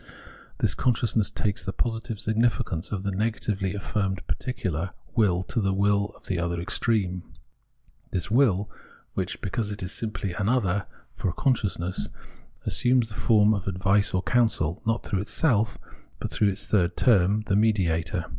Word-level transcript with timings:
This 0.57 0.73
consciousness 0.73 1.29
takes 1.29 1.63
the 1.63 1.71
positive 1.71 2.19
significance 2.19 2.91
of 2.91 3.03
the 3.03 3.11
negatively 3.11 3.75
affirmed 3.75 4.25
par 4.25 4.35
ticular 4.39 4.93
will 5.15 5.43
to 5.43 5.59
be 5.59 5.63
the 5.65 5.73
will 5.73 6.11
of 6.17 6.25
the 6.25 6.39
other 6.39 6.59
extreme, 6.59 7.21
the 8.09 8.27
will, 8.31 8.67
which, 9.13 9.39
because 9.41 9.71
it 9.71 9.83
is 9.83 9.91
simply 9.91 10.33
an" 10.33 10.49
other" 10.49 10.87
for 11.13 11.31
con 11.31 11.53
sciousness, 11.53 12.07
assumes 12.65 13.09
the 13.09 13.13
form 13.13 13.53
of 13.53 13.67
advice 13.67 14.11
or 14.15 14.23
counsel, 14.23 14.81
not 14.87 15.03
through 15.05 15.21
itself, 15.21 15.77
but 16.19 16.31
through 16.31 16.49
the 16.49 16.55
third 16.55 16.97
term, 16.97 17.43
the 17.45 17.55
mediator. 17.55 18.25